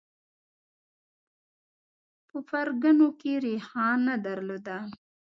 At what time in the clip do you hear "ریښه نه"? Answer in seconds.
3.43-4.15